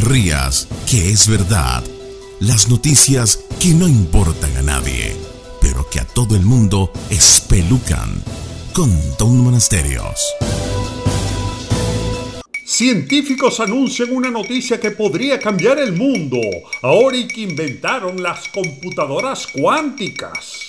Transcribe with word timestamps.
que 0.90 1.10
es 1.10 1.28
verdad. 1.28 1.84
Las 2.40 2.68
noticias 2.68 3.44
que 3.60 3.74
no 3.74 3.86
importan 3.86 4.56
a 4.56 4.62
nadie, 4.62 5.14
pero 5.60 5.88
que 5.88 6.00
a 6.00 6.04
todo 6.04 6.34
el 6.34 6.42
mundo 6.42 6.92
espelucan. 7.10 8.20
Con 8.72 8.90
Don 9.18 9.38
Monasterios. 9.38 10.18
Científicos 12.64 13.60
anuncian 13.60 14.10
una 14.10 14.32
noticia 14.32 14.80
que 14.80 14.90
podría 14.90 15.38
cambiar 15.38 15.78
el 15.78 15.92
mundo. 15.92 16.40
Ahora 16.82 17.16
y 17.16 17.28
que 17.28 17.42
inventaron 17.42 18.20
las 18.20 18.48
computadoras 18.48 19.46
cuánticas. 19.46 20.63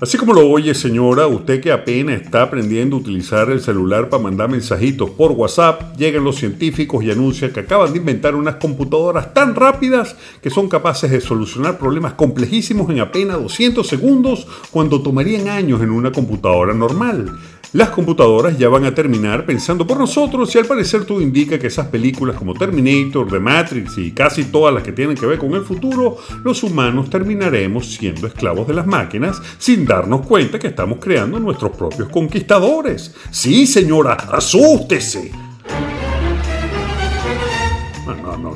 Así 0.00 0.18
como 0.18 0.32
lo 0.32 0.50
oye 0.50 0.74
señora, 0.74 1.28
usted 1.28 1.60
que 1.60 1.70
apenas 1.70 2.20
está 2.20 2.42
aprendiendo 2.42 2.96
a 2.96 2.98
utilizar 2.98 3.48
el 3.50 3.60
celular 3.60 4.08
para 4.08 4.24
mandar 4.24 4.50
mensajitos 4.50 5.10
por 5.10 5.30
WhatsApp, 5.30 5.96
llegan 5.96 6.24
los 6.24 6.34
científicos 6.34 7.04
y 7.04 7.12
anuncian 7.12 7.52
que 7.52 7.60
acaban 7.60 7.92
de 7.92 8.00
inventar 8.00 8.34
unas 8.34 8.56
computadoras 8.56 9.32
tan 9.32 9.54
rápidas 9.54 10.16
que 10.42 10.50
son 10.50 10.68
capaces 10.68 11.12
de 11.12 11.20
solucionar 11.20 11.78
problemas 11.78 12.14
complejísimos 12.14 12.90
en 12.90 12.98
apenas 12.98 13.40
200 13.40 13.86
segundos 13.86 14.48
cuando 14.72 15.00
tomarían 15.00 15.46
años 15.46 15.80
en 15.80 15.90
una 15.90 16.10
computadora 16.10 16.74
normal. 16.74 17.38
Las 17.74 17.90
computadoras 17.90 18.56
ya 18.56 18.68
van 18.68 18.84
a 18.84 18.94
terminar 18.94 19.44
pensando 19.44 19.84
por 19.84 19.98
nosotros 19.98 20.54
y 20.54 20.58
al 20.58 20.64
parecer 20.64 21.04
todo 21.04 21.20
indica 21.20 21.58
que 21.58 21.66
esas 21.66 21.88
películas 21.88 22.36
como 22.36 22.54
Terminator, 22.54 23.26
The 23.28 23.40
Matrix 23.40 23.98
y 23.98 24.12
casi 24.12 24.44
todas 24.44 24.72
las 24.72 24.84
que 24.84 24.92
tienen 24.92 25.16
que 25.16 25.26
ver 25.26 25.40
con 25.40 25.54
el 25.54 25.62
futuro, 25.62 26.18
los 26.44 26.62
humanos 26.62 27.10
terminaremos 27.10 27.92
siendo 27.94 28.28
esclavos 28.28 28.68
de 28.68 28.74
las 28.74 28.86
máquinas 28.86 29.42
sin 29.58 29.84
darnos 29.84 30.24
cuenta 30.24 30.56
que 30.56 30.68
estamos 30.68 30.98
creando 31.00 31.40
nuestros 31.40 31.76
propios 31.76 32.08
conquistadores. 32.10 33.12
Sí, 33.32 33.66
señora, 33.66 34.12
asústese. 34.12 35.43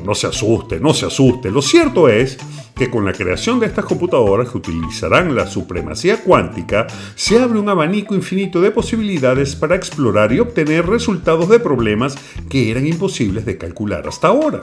No, 0.03 0.15
se 0.15 0.27
asuste, 0.27 0.79
no 0.79 0.93
se 0.93 1.05
asuste. 1.05 1.51
Lo 1.51 1.61
cierto 1.61 2.09
es 2.09 2.37
que 2.75 2.89
con 2.89 3.05
la 3.05 3.13
creación 3.13 3.59
de 3.59 3.65
estas 3.65 3.85
computadoras 3.85 4.49
que 4.49 4.57
utilizarán 4.57 5.35
la 5.35 5.47
supremacía 5.47 6.23
cuántica, 6.23 6.87
se 7.15 7.39
abre 7.39 7.59
un 7.59 7.69
abanico 7.69 8.15
infinito 8.15 8.61
de 8.61 8.71
posibilidades 8.71 9.55
para 9.55 9.75
explorar 9.75 10.31
y 10.31 10.39
obtener 10.39 10.87
resultados 10.87 11.49
de 11.49 11.59
problemas 11.59 12.17
que 12.49 12.71
eran 12.71 12.87
imposibles 12.87 13.45
de 13.45 13.57
calcular 13.57 14.07
hasta 14.07 14.29
ahora. 14.29 14.61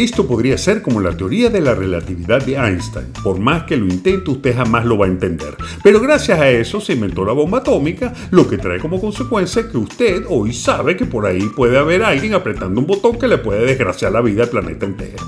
Esto 0.00 0.26
podría 0.26 0.56
ser 0.56 0.80
como 0.80 0.98
la 0.98 1.14
teoría 1.14 1.50
de 1.50 1.60
la 1.60 1.74
relatividad 1.74 2.42
de 2.42 2.54
Einstein. 2.54 3.08
Por 3.22 3.38
más 3.38 3.64
que 3.64 3.76
lo 3.76 3.84
intente, 3.84 4.30
usted 4.30 4.56
jamás 4.56 4.86
lo 4.86 4.96
va 4.96 5.04
a 5.04 5.10
entender. 5.10 5.54
Pero 5.82 6.00
gracias 6.00 6.40
a 6.40 6.48
eso 6.48 6.80
se 6.80 6.94
inventó 6.94 7.22
la 7.22 7.34
bomba 7.34 7.58
atómica, 7.58 8.14
lo 8.30 8.48
que 8.48 8.56
trae 8.56 8.80
como 8.80 8.98
consecuencia 8.98 9.68
que 9.68 9.76
usted 9.76 10.24
hoy 10.26 10.54
sabe 10.54 10.96
que 10.96 11.04
por 11.04 11.26
ahí 11.26 11.42
puede 11.54 11.76
haber 11.76 12.02
alguien 12.02 12.32
apretando 12.32 12.80
un 12.80 12.86
botón 12.86 13.18
que 13.18 13.28
le 13.28 13.36
puede 13.36 13.66
desgraciar 13.66 14.12
la 14.12 14.22
vida 14.22 14.44
al 14.44 14.48
planeta 14.48 14.86
entero. 14.86 15.22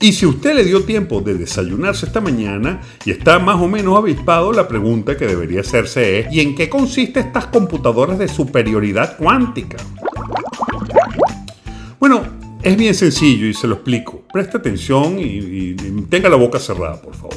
Y 0.00 0.12
si 0.12 0.26
usted 0.26 0.54
le 0.54 0.64
dio 0.64 0.84
tiempo 0.84 1.20
de 1.20 1.34
desayunarse 1.34 2.06
esta 2.06 2.20
mañana 2.20 2.82
y 3.04 3.10
está 3.10 3.38
más 3.38 3.60
o 3.60 3.66
menos 3.66 3.96
avispado, 3.96 4.52
la 4.52 4.68
pregunta 4.68 5.16
que 5.16 5.26
debería 5.26 5.62
hacerse 5.62 6.20
es 6.20 6.32
¿y 6.32 6.40
en 6.40 6.54
qué 6.54 6.68
consiste 6.68 7.20
estas 7.20 7.46
computadoras 7.46 8.18
de 8.18 8.28
superioridad 8.28 9.16
cuántica? 9.16 9.78
Es 12.62 12.76
bien 12.76 12.94
sencillo 12.94 13.46
y 13.46 13.54
se 13.54 13.66
lo 13.66 13.76
explico. 13.76 14.22
Presta 14.32 14.58
atención 14.58 15.18
y, 15.18 15.74
tenga 16.10 16.28
la 16.28 16.36
boca 16.36 16.58
cerrada, 16.58 17.00
por 17.00 17.14
favor. 17.14 17.36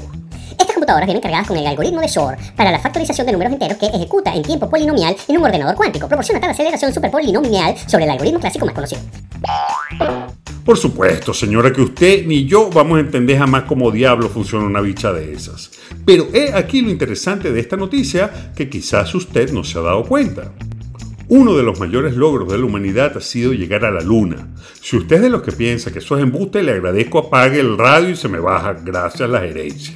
Estas 0.50 0.74
computadoras 0.74 1.06
vienen 1.06 1.22
cargadas 1.22 1.48
con 1.48 1.58
el 1.58 1.68
algoritmo 1.68 2.02
de 2.02 2.08
Shor 2.08 2.38
para 2.56 2.72
la 2.72 2.80
factorización 2.80 3.28
de 3.28 3.34
números 3.34 3.54
enteros 3.54 3.78
que 3.78 3.86
ejecuta 3.86 4.34
en 4.34 4.42
tiempo 4.42 4.70
polinomial 4.70 5.16
en 5.28 5.38
un 5.38 5.44
ordenador 5.44 5.76
cuántico. 5.76 6.08
Proporciona 6.08 6.40
tal 6.42 6.52
aceleración 6.52 6.94
superpolinomial 6.94 7.78
sobre 7.88 8.06
el 8.06 8.10
algoritmo 8.10 8.40
clásico 8.40 8.66
más 8.66 8.74
conocido. 8.74 9.02
Por 10.66 10.78
supuesto, 10.78 11.34
señora, 11.34 11.72
que 11.74 11.82
usted 11.82 12.26
ni 12.26 12.46
yo 12.46 12.70
vamos 12.70 12.98
a 12.98 13.02
entender 13.02 13.38
jamás 13.38 13.64
cómo 13.64 13.92
diablo 13.92 14.30
funciona 14.30 14.66
una 14.66 14.82
bicha 14.82 15.12
de 15.12 15.34
esas. 15.34 15.72
Pero 16.06 16.28
he 16.34 16.54
aquí 16.54 16.82
lo 16.82 16.90
interesante 16.90 17.52
de 17.52 17.60
esta 17.60 17.78
noticia 17.78 18.52
que 18.56 18.70
quizás 18.70 19.14
usted 19.16 19.52
no 19.52 19.64
se 19.64 19.80
ha 19.80 19.82
dado 19.82 20.04
cuenta. 20.04 20.52
Uno 21.34 21.56
de 21.56 21.64
los 21.64 21.80
mayores 21.80 22.18
logros 22.18 22.52
de 22.52 22.58
la 22.58 22.66
humanidad 22.66 23.16
ha 23.16 23.22
sido 23.22 23.54
llegar 23.54 23.86
a 23.86 23.92
la 23.92 24.02
luna. 24.02 24.50
Si 24.82 24.98
usted 24.98 25.16
es 25.16 25.22
de 25.22 25.30
los 25.30 25.42
que 25.42 25.54
piensa 25.54 25.90
que 25.90 26.00
eso 26.00 26.18
es 26.18 26.24
embuste, 26.24 26.62
le 26.62 26.74
agradezco 26.74 27.20
apague 27.20 27.62
el 27.62 27.78
radio 27.78 28.10
y 28.10 28.18
se 28.18 28.28
me 28.28 28.42
baja 28.42 28.74
gracias 28.74 29.22
a 29.22 29.28
la 29.28 29.40
gerencia. 29.40 29.96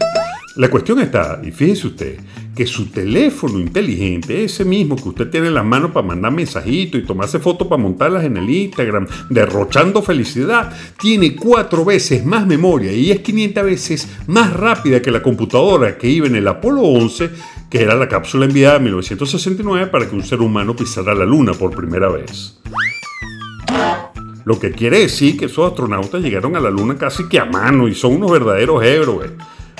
La 0.55 0.69
cuestión 0.69 1.01
está, 1.01 1.41
y 1.43 1.51
fíjese 1.51 1.87
usted, 1.87 2.17
que 2.55 2.65
su 2.65 2.85
teléfono 2.85 3.59
inteligente, 3.59 4.45
ese 4.45 4.63
mismo 4.63 4.95
que 4.95 5.09
usted 5.09 5.29
tiene 5.29 5.47
en 5.47 5.53
la 5.53 5.63
mano 5.63 5.91
para 5.91 6.07
mandar 6.07 6.31
mensajitos 6.31 7.01
y 7.01 7.03
tomarse 7.03 7.39
fotos 7.39 7.67
para 7.67 7.81
montarlas 7.81 8.23
en 8.23 8.37
el 8.37 8.49
Instagram, 8.49 9.05
derrochando 9.29 10.01
felicidad, 10.01 10.71
tiene 10.97 11.35
cuatro 11.35 11.83
veces 11.83 12.25
más 12.25 12.47
memoria 12.47 12.93
y 12.93 13.11
es 13.11 13.19
500 13.19 13.63
veces 13.65 14.09
más 14.27 14.53
rápida 14.53 15.01
que 15.01 15.11
la 15.11 15.21
computadora 15.21 15.97
que 15.97 16.07
iba 16.07 16.27
en 16.27 16.37
el 16.37 16.47
Apolo 16.47 16.83
11, 16.83 17.31
que 17.69 17.81
era 17.81 17.93
la 17.93 18.07
cápsula 18.07 18.45
enviada 18.45 18.77
en 18.77 18.83
1969 18.85 19.87
para 19.87 20.09
que 20.09 20.15
un 20.15 20.23
ser 20.23 20.39
humano 20.39 20.73
pisara 20.73 21.13
la 21.13 21.25
Luna 21.25 21.51
por 21.51 21.75
primera 21.75 22.07
vez. 22.07 22.61
Lo 24.45 24.57
que 24.57 24.71
quiere 24.71 24.99
decir 24.99 25.37
que 25.37 25.45
esos 25.45 25.69
astronautas 25.69 26.21
llegaron 26.21 26.55
a 26.55 26.61
la 26.61 26.69
Luna 26.69 26.95
casi 26.95 27.27
que 27.27 27.39
a 27.39 27.45
mano 27.45 27.89
y 27.89 27.95
son 27.95 28.13
unos 28.13 28.31
verdaderos 28.31 28.81
héroes. 28.85 29.31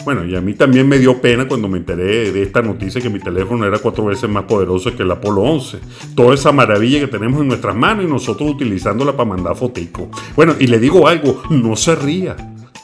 Bueno, 0.03 0.25
y 0.25 0.35
a 0.35 0.41
mí 0.41 0.53
también 0.53 0.87
me 0.87 0.99
dio 0.99 1.19
pena 1.19 1.47
cuando 1.47 1.67
me 1.67 1.77
enteré 1.77 2.31
de 2.31 2.43
esta 2.43 2.61
noticia 2.61 3.01
que 3.01 3.09
mi 3.09 3.19
teléfono 3.19 3.65
era 3.65 3.79
cuatro 3.79 4.05
veces 4.05 4.29
más 4.29 4.43
poderoso 4.43 4.95
que 4.95 5.03
el 5.03 5.11
Apolo 5.11 5.41
11. 5.41 5.79
Toda 6.15 6.35
esa 6.35 6.51
maravilla 6.51 6.99
que 6.99 7.07
tenemos 7.07 7.41
en 7.41 7.47
nuestras 7.47 7.75
manos 7.75 8.05
y 8.05 8.07
nosotros 8.07 8.51
utilizándola 8.51 9.13
para 9.13 9.29
mandar 9.29 9.55
fotico. 9.55 10.09
Bueno, 10.35 10.55
y 10.59 10.67
le 10.67 10.79
digo 10.79 11.07
algo, 11.07 11.41
no 11.49 11.75
se 11.75 11.95
ría, 11.95 12.35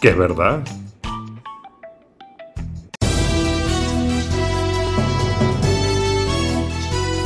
que 0.01 0.09
es 0.09 0.17
verdad. 0.17 0.63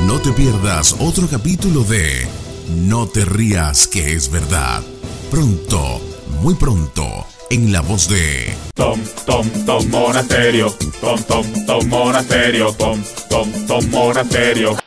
No 0.06 0.20
te 0.20 0.32
pierdas 0.34 0.96
otro 1.00 1.28
capítulo 1.28 1.84
de 1.84 2.28
No 2.88 3.08
te 3.08 3.26
rías, 3.26 3.88
que 3.88 4.14
es 4.14 4.32
verdad. 4.32 4.82
Pronto, 5.32 6.00
muy 6.42 6.54
pronto 6.56 7.04
en 7.50 7.72
la 7.72 7.82
voz 7.82 8.10
de 8.10 8.54
Tom, 8.76 9.00
Tom, 9.26 9.46
Tom 9.66 9.90
Monasterio, 9.90 10.70
Tom, 11.00 11.18
Tom, 11.24 11.46
Tom 11.66 11.88
Monasterio, 11.88 12.74
Tom, 12.74 13.02
Tom, 13.30 13.50
Tom 13.68 13.90
Monasterio. 13.90 14.85